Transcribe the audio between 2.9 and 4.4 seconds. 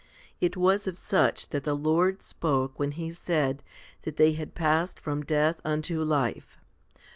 He said that they